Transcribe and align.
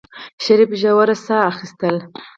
شريف 0.43 0.71
ژوره 0.81 1.15
سا 1.25 1.37
اخېستله. 1.51 2.01